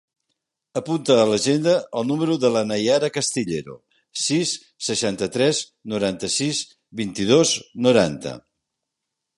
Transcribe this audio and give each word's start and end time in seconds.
Apunta 0.79 1.17
a 1.23 1.25
l'agenda 1.31 1.75
el 2.01 2.07
número 2.11 2.37
de 2.45 2.51
la 2.55 2.63
Nayara 2.69 3.11
Castillero: 3.17 3.77
sis, 4.23 4.55
seixanta-tres, 4.87 5.63
noranta-sis, 5.95 6.65
vint-i-dos, 7.03 7.55
noranta. 7.89 8.37